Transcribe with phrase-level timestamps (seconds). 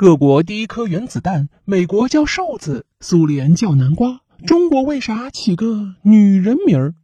[0.00, 6.94] 各国第一颗原子弹，美国叫瘦子，苏联叫南瓜，中国为啥起个女人名儿？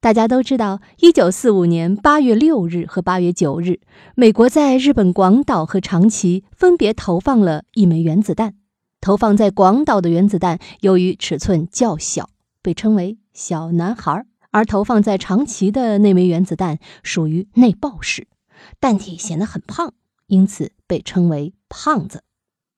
[0.00, 3.78] 大家都知道，一九四五年八月六日和八月九日，
[4.16, 8.54] 美国在日本广岛和长崎分别投放了一枚原子弹。
[9.00, 12.30] 投放在广岛的原子弹由于尺寸较小，
[12.62, 14.10] 被称为“小男孩”；
[14.50, 18.26] 而投放在长崎的那枚原子弹属于内爆式，
[18.80, 19.94] 弹体显得很胖，
[20.26, 22.22] 因此被称为“胖子”。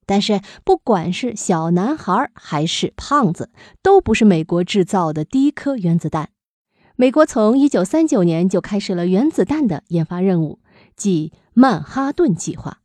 [0.06, 3.50] 但是，不管是小男孩还是胖子，
[3.82, 6.30] 都不是美国制造的第一颗原子弹。
[6.95, 10.60] 美国从一九三九年就开始了原子弹的研发任务，
[10.96, 12.78] 即曼哈顿计划。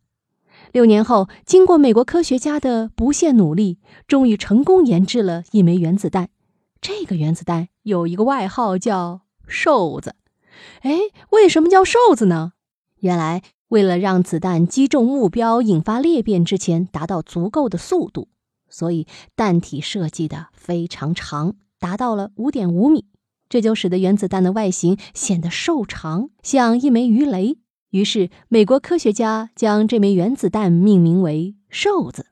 [0.71, 6.29] 六年后，经过美国科学家的不懈努力，终于成功研制了一枚原子弹。
[6.81, 10.15] 这个原子弹有一个外号叫“瘦子”。
[10.81, 10.97] 哎，
[11.29, 12.53] 为什么叫瘦子呢？
[13.01, 18.27] 原来，为了让子弹击中目标、引发裂变之前达到足够的速度，
[18.69, 19.07] 所以
[19.37, 23.05] 弹体设计的非常长，达到了五点五米。
[23.47, 27.59] 这就使得原子弹的外形显得瘦长，像一枚鱼雷。
[27.91, 32.27] 于是，美国科学家将这枚原子弹命名为“瘦子”。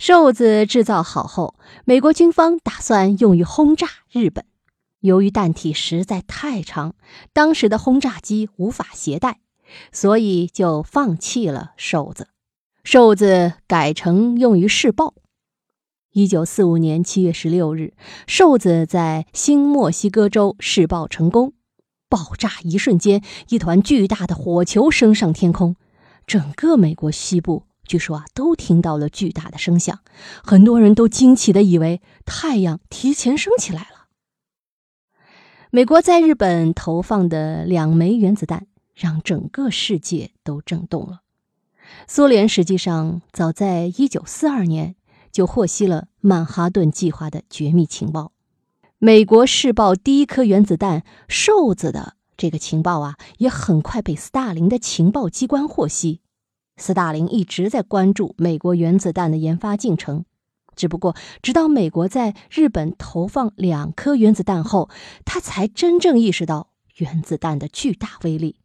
[0.00, 4.46] 瘦子制造好后，美国军方打算用于轰炸日本。
[5.00, 6.94] 由于弹体实在太长，
[7.34, 9.40] 当时的轰炸机无法携带，
[9.92, 12.28] 所以就放弃了瘦子。
[12.84, 15.14] 瘦子改成用于试爆。
[16.12, 17.94] 一九四五年七月十六日，
[18.26, 21.52] 瘦子在新墨西哥州试爆成功。
[22.08, 25.74] 爆炸一瞬间，一团巨大的火球升上天空，
[26.26, 30.00] 整个美国西部据说啊都听到了巨大的声响，
[30.44, 34.06] 很多人都惊奇的以为太阳提前升起来了。
[35.70, 41.20] 美国在日本投放的两枚原子弹让整个世界都震动了。
[42.08, 44.96] 苏联实际上早在一九四二年
[45.30, 48.32] 就获悉了曼哈顿计划的绝密情报。
[48.98, 56.22] 美国试爆第一颗原子弹“瘦子”的这个情报啊，也很快被斯大林的情报机关获悉。
[56.78, 60.24] 斯大林一直在关注美国原子弹的研发进程，
[60.74, 64.88] 只不过直到美国在日本投放两颗原子弹后，
[65.24, 68.56] 他才真正意识到原子弹的巨大威力。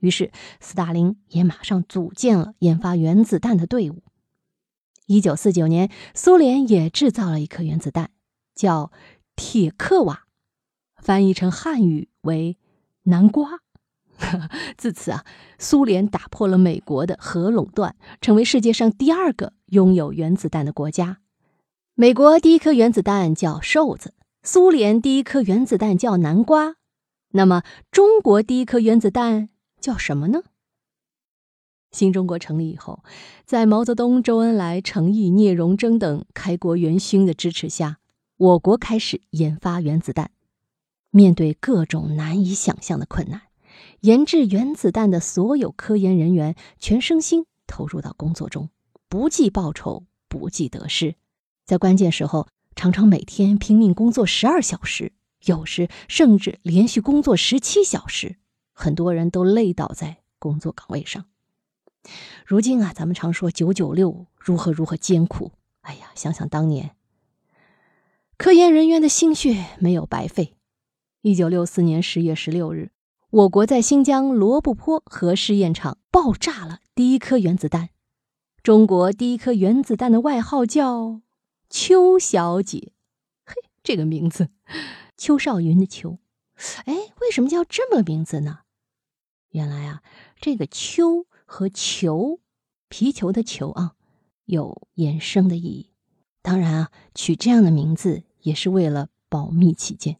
[0.00, 0.30] 于是，
[0.60, 4.02] 斯大林也马上组建了研发原子弹的队伍。
[5.06, 8.10] 一九四九年，苏联也制造了一颗原子弹，
[8.54, 8.90] 叫。
[9.36, 10.24] 铁克瓦，
[10.98, 12.58] 翻译成汉语为
[13.04, 13.60] 南瓜。
[14.76, 15.24] 自此啊，
[15.58, 21.20] 苏联打破了美国的核垄断，成为世界上第二个拥有原子弹的国家。
[21.94, 24.12] 美国第一颗原子弹叫瘦子，
[24.42, 26.74] 苏联第一颗原子弹叫南瓜。
[27.30, 29.48] 那么，中国第一颗原子弹
[29.80, 30.42] 叫什么呢？
[31.90, 33.02] 新中国成立以后，
[33.44, 37.98] 在毛泽东、周恩来、程毅、聂荣臻等开国元勋的支持下。
[38.36, 40.30] 我国开始研发原子弹，
[41.10, 43.42] 面对各种难以想象的困难，
[44.00, 48.70] 研制原子弹的所有科研人员全身心投入到工作中，
[49.10, 51.16] 不计报酬，不计得失，
[51.66, 55.12] 在关键时候常常每天拼命工作十二小时，
[55.44, 58.38] 有时甚至连续工作十七小时，
[58.80, 61.26] 很多人都累倒在工作岗位上。
[62.46, 65.52] 如今啊，咱们常说“九九六”如何如何艰苦，
[65.82, 66.96] 哎呀，想想当年。
[68.38, 70.56] 科研人员的心血没有白费。
[71.20, 72.90] 一九六四年十月十六日，
[73.28, 77.90] 我国在新疆罗布泊核试验场爆炸了第一颗原子弹。
[78.62, 81.20] 中国第一颗原子弹的外号叫
[81.68, 82.92] “邱小姐”，
[83.44, 84.48] 嘿，这个名字，
[85.18, 86.18] 邱少云的邱。
[86.86, 88.60] 哎，为什么叫这么名字呢？
[89.50, 90.02] 原来啊，
[90.40, 92.40] 这个“秋”和“球”，
[92.88, 93.92] 皮球的“球”啊，
[94.46, 95.90] 有衍生的意义。
[96.42, 98.24] 当然啊，取这样的名字。
[98.42, 100.16] 也是为了保密起见。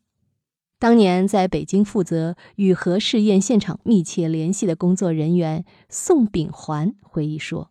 [0.78, 7.70] 当年在北京负责与核试验现场密切联系的工作人员宋秉环回忆说：“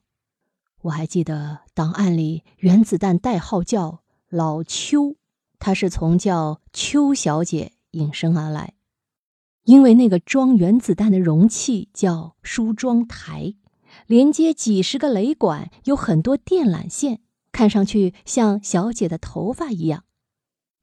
[0.81, 5.17] 我还记得档案里原子弹代号叫老邱，
[5.59, 8.73] 他是从叫邱小姐引申而来，
[9.69, 13.53] 因为那个装原子弹的容器叫梳妆台，
[14.07, 17.19] 连接几十个雷管，有很多电缆线，
[17.51, 20.05] 看上去像小姐的头发一样。”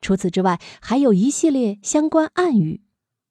[0.01, 2.85] 除此之外，还有一系列相关暗语，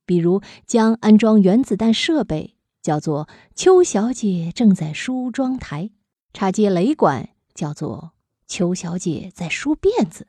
[0.06, 5.92] 比如将安装原子弹设备叫做“邱小姐正在梳妆台”，
[6.34, 8.12] 插接雷管叫做
[8.46, 10.28] “邱小姐在梳辫子”，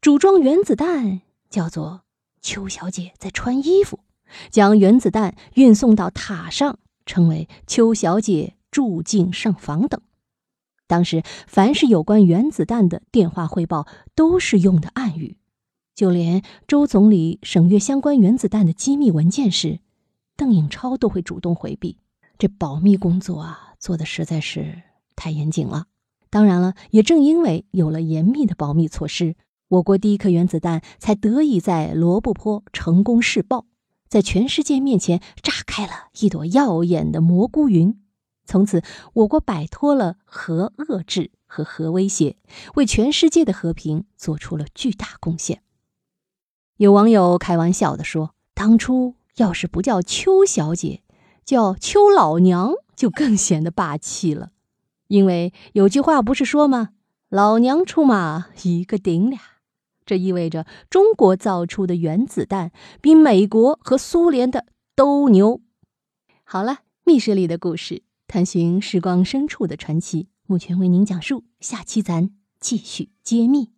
[0.00, 1.20] 组装原子弹
[1.50, 2.04] 叫做
[2.40, 4.00] “邱小姐在穿衣服”，
[4.50, 10.00] 将原子弹运送到塔上称为“邱小姐住进上房等。
[10.86, 15.36] 当时，凡是有关原子弹的电话汇报，都是用的暗语。
[15.94, 19.80] 就连周总理审阅相关原子弹的机密文件时，
[20.36, 21.98] 邓颖超都会主动回避。
[22.38, 24.82] 这保密工作啊，做的实在是
[25.16, 25.86] 太严谨了。
[26.30, 29.34] 当然了，也正因为有了严密的保密措施，
[29.68, 33.66] 我国第一颗原子弹才得以在罗布泊成功试爆，
[34.08, 38.00] 在全世界面前炸开了一朵耀眼的蘑菇云。
[38.44, 38.82] 从此，
[39.12, 42.36] 我国摆脱了核遏制和核威胁，
[42.76, 45.62] 为全世界的和平做出了巨大贡献。
[46.78, 51.02] 有网友开玩笑的说：“当初要是不叫邱小姐，
[51.44, 54.52] 叫邱老娘，就更显得霸气了。
[55.08, 56.90] 因为有句话不是说吗？
[57.28, 59.38] 老娘出马，一个顶俩。
[60.08, 62.72] 这意味着中国造出的原子弹
[63.02, 64.64] 比美国和苏联的
[64.96, 65.60] 都牛。”
[66.42, 71.44] 好了，密室里的故事，探寻时光深处的传奇，目前为您讲述。
[71.60, 73.77] 下期咱继续揭秘。